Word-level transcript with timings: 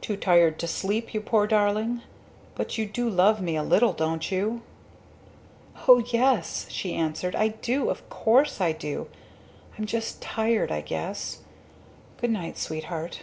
"Too 0.00 0.16
tired 0.16 0.58
to 0.58 0.66
sleep, 0.66 1.14
you 1.14 1.20
poor 1.20 1.46
darling? 1.46 2.00
But 2.56 2.76
you 2.76 2.86
do 2.86 3.08
love 3.08 3.40
me 3.40 3.54
a 3.54 3.62
little, 3.62 3.92
don't 3.92 4.28
you?" 4.28 4.62
"O 5.86 6.00
yes!" 6.10 6.66
she 6.70 6.92
answered. 6.92 7.36
"I 7.36 7.46
do. 7.50 7.88
Of 7.88 8.08
course 8.10 8.60
I 8.60 8.72
do! 8.72 9.06
I'm 9.78 9.84
just 9.84 10.20
tired, 10.20 10.72
I 10.72 10.80
guess. 10.80 11.42
Goodnight, 12.20 12.58
Sweetheart." 12.58 13.22